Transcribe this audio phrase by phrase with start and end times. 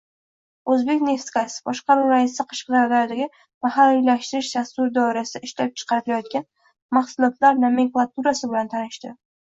[0.75, 3.27] O‘zbekneftgaz: Boshqaruv raisi Qashqadaryodagi
[3.67, 6.49] mahalliylashtirish dasturi doirasida ishlab chiqarilayotgan
[6.99, 9.15] mahsulotlar nomenklaturasi bilan tanishdi